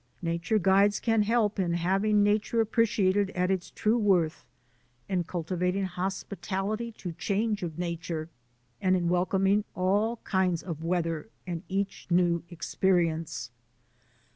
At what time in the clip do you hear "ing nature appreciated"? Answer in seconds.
2.03-3.29